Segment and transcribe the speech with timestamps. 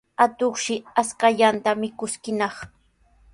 [0.23, 2.55] Atuqshi ashkallanta mikuskinaq.